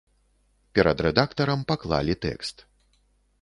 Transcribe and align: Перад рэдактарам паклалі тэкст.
Перад 0.79 1.03
рэдактарам 1.07 1.61
паклалі 1.73 2.15
тэкст. 2.27 2.67